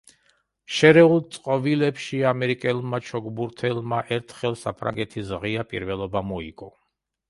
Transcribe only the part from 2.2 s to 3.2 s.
ამერიკელმა